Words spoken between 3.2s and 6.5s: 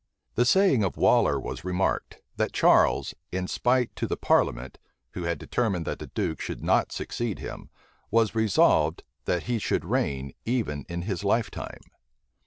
in spite to the parliament, who had determined that the duke